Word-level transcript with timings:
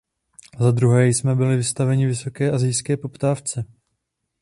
Zadruhé 0.59 1.07
jsme 1.07 1.35
byli 1.35 1.57
vystaveni 1.57 2.05
vysoké 2.05 2.51
asijské 2.51 2.97
poptávce. 2.97 3.65